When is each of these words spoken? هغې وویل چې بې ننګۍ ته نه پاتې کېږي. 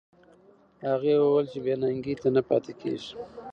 هغې 0.89 1.13
وویل 1.17 1.45
چې 1.51 1.59
بې 1.65 1.73
ننګۍ 1.81 2.15
ته 2.21 2.27
نه 2.35 2.41
پاتې 2.49 2.73
کېږي. 2.81 3.11